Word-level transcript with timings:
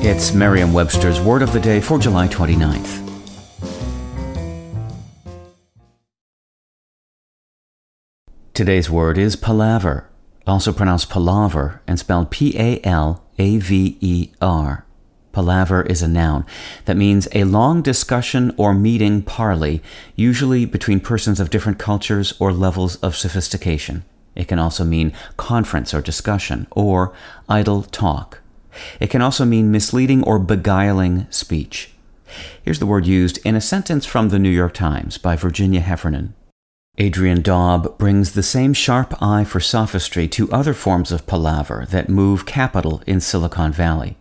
It's 0.00 0.32
Merriam 0.32 0.72
Webster's 0.72 1.20
Word 1.20 1.42
of 1.42 1.52
the 1.52 1.58
Day 1.58 1.80
for 1.80 1.98
July 1.98 2.28
29th. 2.28 3.04
Today's 8.54 8.88
word 8.88 9.18
is 9.18 9.34
palaver, 9.34 10.08
also 10.46 10.72
pronounced 10.72 11.10
palaver 11.10 11.82
and 11.88 11.98
spelled 11.98 12.30
P 12.30 12.56
A 12.56 12.80
L 12.84 13.24
A 13.40 13.56
V 13.58 13.98
E 14.00 14.30
R. 14.40 14.86
Palaver 15.32 15.82
is 15.82 16.00
a 16.00 16.06
noun 16.06 16.46
that 16.84 16.96
means 16.96 17.26
a 17.34 17.42
long 17.42 17.82
discussion 17.82 18.54
or 18.56 18.74
meeting 18.74 19.20
parley, 19.20 19.82
usually 20.14 20.64
between 20.64 21.00
persons 21.00 21.40
of 21.40 21.50
different 21.50 21.80
cultures 21.80 22.34
or 22.38 22.52
levels 22.52 22.94
of 22.96 23.16
sophistication. 23.16 24.04
It 24.36 24.46
can 24.46 24.60
also 24.60 24.84
mean 24.84 25.12
conference 25.36 25.92
or 25.92 26.00
discussion, 26.00 26.68
or 26.70 27.12
idle 27.48 27.82
talk. 27.82 28.42
It 29.00 29.10
can 29.10 29.22
also 29.22 29.44
mean 29.44 29.70
misleading 29.70 30.22
or 30.24 30.38
beguiling 30.38 31.26
speech. 31.30 31.92
Here's 32.62 32.78
the 32.78 32.86
word 32.86 33.06
used 33.06 33.38
in 33.44 33.54
a 33.54 33.60
sentence 33.60 34.04
from 34.04 34.28
the 34.28 34.38
New 34.38 34.50
York 34.50 34.74
Times 34.74 35.18
by 35.18 35.36
Virginia 35.36 35.80
Heffernan. 35.80 36.34
Adrian 36.98 37.42
Daub 37.42 37.96
brings 37.96 38.32
the 38.32 38.42
same 38.42 38.72
sharp 38.72 39.22
eye 39.22 39.44
for 39.44 39.60
sophistry 39.60 40.26
to 40.28 40.50
other 40.50 40.74
forms 40.74 41.12
of 41.12 41.26
palaver 41.26 41.86
that 41.90 42.08
move 42.08 42.44
capital 42.44 43.02
in 43.06 43.20
Silicon 43.20 43.72
Valley. 43.72 44.16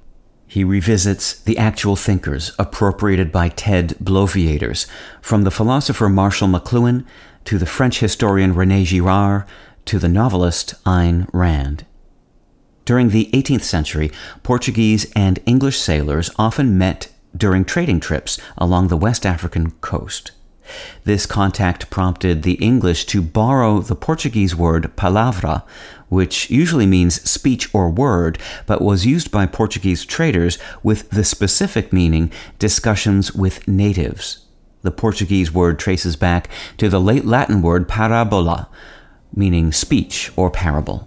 He 0.45 0.63
revisits 0.63 1.33
the 1.37 1.57
actual 1.57 1.95
thinkers 1.95 2.53
appropriated 2.57 3.31
by 3.31 3.49
Ted 3.49 3.95
bloviators, 4.01 4.87
from 5.21 5.43
the 5.43 5.51
philosopher 5.51 6.07
Marshall 6.07 6.47
McLuhan 6.47 7.03
to 7.45 7.57
the 7.57 7.65
French 7.65 7.99
historian 7.99 8.53
René 8.53 8.85
Girard 8.85 9.45
to 9.85 9.99
the 9.99 10.07
novelist 10.07 10.75
Ayn 10.85 11.27
Rand. 11.33 11.85
During 12.87 13.09
the 13.09 13.29
18th 13.33 13.63
century, 13.63 14.11
Portuguese 14.43 15.11
and 15.13 15.39
English 15.45 15.77
sailors 15.77 16.31
often 16.39 16.77
met 16.77 17.09
during 17.35 17.65
trading 17.65 17.99
trips 17.99 18.39
along 18.57 18.87
the 18.87 18.95
West 18.95 19.25
African 19.25 19.71
coast. 19.81 20.31
This 21.03 21.25
contact 21.25 21.89
prompted 21.89 22.43
the 22.43 22.53
English 22.53 23.03
to 23.07 23.21
borrow 23.21 23.81
the 23.81 23.93
Portuguese 23.93 24.55
word 24.55 24.95
palavra, 24.95 25.63
which 26.07 26.49
usually 26.49 26.85
means 26.85 27.29
speech 27.29 27.69
or 27.75 27.89
word, 27.89 28.39
but 28.65 28.81
was 28.81 29.05
used 29.05 29.31
by 29.31 29.45
Portuguese 29.45 30.05
traders 30.05 30.57
with 30.81 31.09
the 31.09 31.25
specific 31.25 31.91
meaning 31.91 32.31
discussions 32.57 33.33
with 33.33 33.67
natives. 33.67 34.45
The 34.83 34.91
Portuguese 34.91 35.51
word 35.51 35.77
traces 35.77 36.15
back 36.15 36.47
to 36.77 36.87
the 36.87 37.01
late 37.01 37.25
Latin 37.25 37.61
word 37.61 37.89
parabola, 37.89 38.69
meaning 39.35 39.73
speech 39.73 40.31
or 40.37 40.49
parable. 40.49 41.06